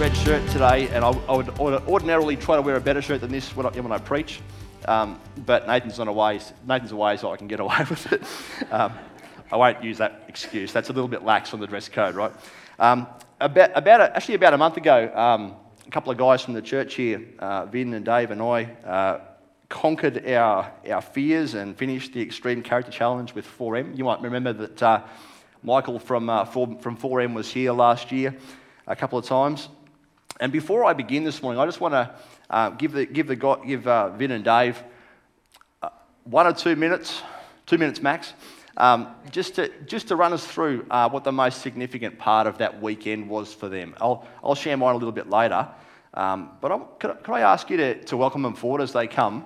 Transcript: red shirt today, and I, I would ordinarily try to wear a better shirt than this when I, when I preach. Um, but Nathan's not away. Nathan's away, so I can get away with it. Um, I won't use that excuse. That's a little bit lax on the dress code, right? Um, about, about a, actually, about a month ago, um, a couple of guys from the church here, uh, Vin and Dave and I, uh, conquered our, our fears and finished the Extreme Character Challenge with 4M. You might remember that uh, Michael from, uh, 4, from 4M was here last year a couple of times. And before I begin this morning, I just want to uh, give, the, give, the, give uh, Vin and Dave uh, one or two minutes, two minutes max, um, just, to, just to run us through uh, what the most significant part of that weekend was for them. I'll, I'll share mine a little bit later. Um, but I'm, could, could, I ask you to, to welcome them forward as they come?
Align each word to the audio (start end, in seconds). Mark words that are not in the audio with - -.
red 0.00 0.16
shirt 0.16 0.48
today, 0.48 0.88
and 0.88 1.04
I, 1.04 1.10
I 1.10 1.36
would 1.36 1.50
ordinarily 1.60 2.34
try 2.34 2.56
to 2.56 2.62
wear 2.62 2.76
a 2.76 2.80
better 2.80 3.02
shirt 3.02 3.20
than 3.20 3.30
this 3.30 3.54
when 3.54 3.66
I, 3.66 3.68
when 3.68 3.92
I 3.92 3.98
preach. 3.98 4.40
Um, 4.88 5.20
but 5.44 5.66
Nathan's 5.66 5.98
not 5.98 6.08
away. 6.08 6.40
Nathan's 6.66 6.92
away, 6.92 7.18
so 7.18 7.30
I 7.30 7.36
can 7.36 7.48
get 7.48 7.60
away 7.60 7.84
with 7.90 8.10
it. 8.10 8.22
Um, 8.72 8.94
I 9.52 9.56
won't 9.56 9.84
use 9.84 9.98
that 9.98 10.24
excuse. 10.26 10.72
That's 10.72 10.88
a 10.88 10.94
little 10.94 11.06
bit 11.06 11.22
lax 11.22 11.52
on 11.52 11.60
the 11.60 11.66
dress 11.66 11.86
code, 11.90 12.14
right? 12.14 12.32
Um, 12.78 13.06
about, 13.40 13.72
about 13.74 14.00
a, 14.00 14.16
actually, 14.16 14.36
about 14.36 14.54
a 14.54 14.58
month 14.58 14.78
ago, 14.78 15.12
um, 15.14 15.54
a 15.86 15.90
couple 15.90 16.10
of 16.10 16.16
guys 16.16 16.40
from 16.40 16.54
the 16.54 16.62
church 16.62 16.94
here, 16.94 17.22
uh, 17.38 17.66
Vin 17.66 17.92
and 17.92 18.06
Dave 18.06 18.30
and 18.30 18.40
I, 18.40 18.64
uh, 18.86 19.20
conquered 19.68 20.26
our, 20.28 20.72
our 20.90 21.02
fears 21.02 21.52
and 21.52 21.76
finished 21.76 22.14
the 22.14 22.22
Extreme 22.22 22.62
Character 22.62 22.90
Challenge 22.90 23.34
with 23.34 23.46
4M. 23.46 23.98
You 23.98 24.04
might 24.04 24.22
remember 24.22 24.54
that 24.54 24.82
uh, 24.82 25.02
Michael 25.62 25.98
from, 25.98 26.30
uh, 26.30 26.46
4, 26.46 26.78
from 26.80 26.96
4M 26.96 27.34
was 27.34 27.52
here 27.52 27.72
last 27.72 28.12
year 28.12 28.34
a 28.86 28.96
couple 28.96 29.18
of 29.18 29.24
times. 29.24 29.68
And 30.40 30.50
before 30.50 30.84
I 30.84 30.92
begin 30.92 31.24
this 31.24 31.42
morning, 31.42 31.60
I 31.60 31.66
just 31.66 31.80
want 31.80 31.94
to 31.94 32.14
uh, 32.48 32.70
give, 32.70 32.92
the, 32.92 33.06
give, 33.06 33.26
the, 33.26 33.36
give 33.66 33.86
uh, 33.86 34.10
Vin 34.10 34.30
and 34.30 34.44
Dave 34.44 34.82
uh, 35.82 35.90
one 36.24 36.46
or 36.46 36.52
two 36.52 36.76
minutes, 36.76 37.22
two 37.66 37.78
minutes 37.78 38.00
max, 38.00 38.32
um, 38.76 39.14
just, 39.30 39.56
to, 39.56 39.70
just 39.86 40.08
to 40.08 40.16
run 40.16 40.32
us 40.32 40.46
through 40.46 40.86
uh, 40.90 41.08
what 41.08 41.24
the 41.24 41.32
most 41.32 41.60
significant 41.60 42.18
part 42.18 42.46
of 42.46 42.58
that 42.58 42.80
weekend 42.80 43.28
was 43.28 43.52
for 43.52 43.68
them. 43.68 43.94
I'll, 44.00 44.26
I'll 44.42 44.54
share 44.54 44.76
mine 44.76 44.94
a 44.94 44.98
little 44.98 45.12
bit 45.12 45.28
later. 45.28 45.68
Um, 46.14 46.50
but 46.60 46.72
I'm, 46.72 46.84
could, 46.98 47.22
could, 47.22 47.34
I 47.34 47.40
ask 47.40 47.70
you 47.70 47.76
to, 47.76 48.02
to 48.04 48.16
welcome 48.16 48.42
them 48.42 48.54
forward 48.54 48.80
as 48.80 48.92
they 48.92 49.06
come? 49.06 49.44